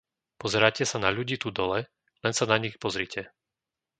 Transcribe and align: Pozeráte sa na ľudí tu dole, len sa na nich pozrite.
Pozeráte 0.43 0.81
sa 0.91 0.97
na 1.03 1.09
ľudí 1.17 1.35
tu 1.43 1.49
dole, 1.57 1.79
len 2.25 2.33
sa 2.37 2.45
na 2.51 2.57
nich 2.63 2.75
pozrite. 2.83 3.21